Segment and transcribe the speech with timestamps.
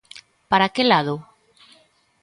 [0.51, 1.15] ¿Para que lado?